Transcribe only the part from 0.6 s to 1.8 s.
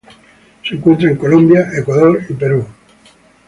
Se encuentra en Colombia,